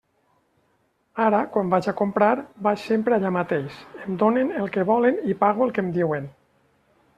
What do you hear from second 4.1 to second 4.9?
donen el que